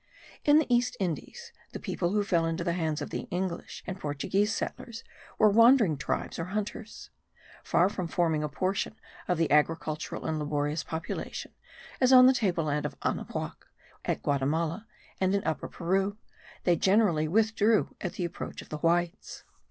In 0.45 0.57
the 0.57 0.65
East 0.67 0.97
Indies, 0.99 1.51
the 1.73 1.79
people 1.79 2.09
who 2.09 2.23
fell 2.23 2.47
into 2.47 2.63
the 2.63 2.73
hands 2.73 3.03
of 3.03 3.11
the 3.11 3.27
English 3.29 3.83
and 3.85 3.99
Portuguese 3.99 4.51
settlers 4.51 5.03
were 5.37 5.47
wandering 5.47 5.95
tribes 5.95 6.39
or 6.39 6.45
hunters. 6.45 7.11
Far 7.63 7.87
from 7.87 8.07
forming 8.07 8.41
a 8.41 8.49
portion 8.49 8.95
of 9.27 9.37
the 9.37 9.51
agricultural 9.51 10.25
and 10.25 10.39
laborious 10.39 10.83
population, 10.83 11.51
as 11.99 12.11
on 12.11 12.25
the 12.25 12.33
tableland 12.33 12.87
of 12.87 12.97
Anahuac, 13.03 13.67
at 14.03 14.23
Guatimala 14.23 14.87
and 15.19 15.35
in 15.35 15.43
Upper 15.43 15.67
Peru, 15.67 16.17
they 16.63 16.75
generally 16.75 17.27
withdrew 17.27 17.95
at 18.01 18.13
the 18.13 18.25
approach 18.25 18.63
of 18.63 18.69
the 18.69 18.77
whites. 18.79 19.43